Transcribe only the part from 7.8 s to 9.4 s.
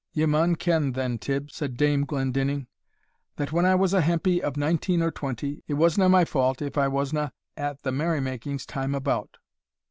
the merry makings time about."